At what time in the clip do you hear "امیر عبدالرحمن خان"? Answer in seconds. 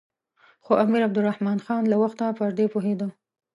0.83-1.83